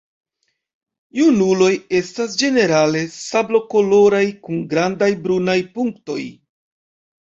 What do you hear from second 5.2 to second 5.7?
brunaj